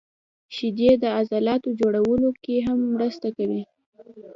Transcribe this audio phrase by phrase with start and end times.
[0.55, 3.61] •شیدې د عضلاتو جوړولو کې هم مرسته کوي.